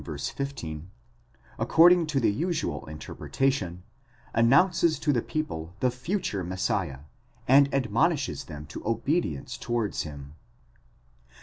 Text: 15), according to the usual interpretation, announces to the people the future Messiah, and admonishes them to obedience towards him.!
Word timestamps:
15), 0.03 0.89
according 1.59 2.07
to 2.07 2.19
the 2.19 2.31
usual 2.31 2.87
interpretation, 2.87 3.83
announces 4.33 4.97
to 4.97 5.13
the 5.13 5.21
people 5.21 5.75
the 5.79 5.91
future 5.91 6.43
Messiah, 6.43 7.01
and 7.47 7.71
admonishes 7.71 8.45
them 8.45 8.65
to 8.65 8.81
obedience 8.83 9.59
towards 9.59 10.01
him.! 10.01 10.33